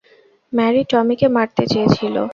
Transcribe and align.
Mary 0.53 0.81
টমিকে 0.91 1.27
মারতে 1.35 1.63
চেয়েছিল। 1.67 2.15